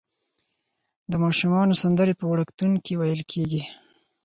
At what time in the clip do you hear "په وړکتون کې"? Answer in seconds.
2.19-2.93